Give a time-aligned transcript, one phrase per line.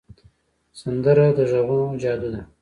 [0.79, 2.41] سندره د غږونو جادو ده